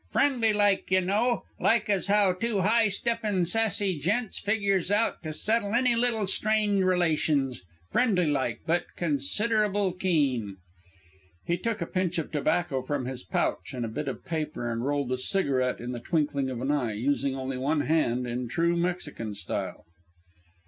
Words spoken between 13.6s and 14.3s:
and a bit of